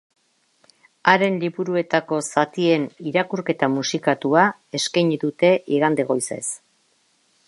[1.11, 4.47] Haren liburuetako zatien irakurketa musikatua
[4.79, 6.45] eskaini dute igande goizez.